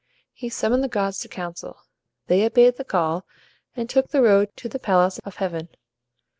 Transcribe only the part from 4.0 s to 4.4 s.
the